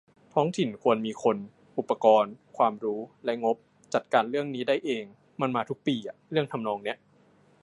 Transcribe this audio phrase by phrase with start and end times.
[0.33, 1.37] ท้องถิ่นควรมีคน
[1.77, 3.57] อุปกรณ์ ความรู้ และงบ
[3.93, 5.05] จัดการเรื่องนี้ได้เอง
[5.41, 6.95] มันมาทุกปีอะ เรื่องทำนองนี้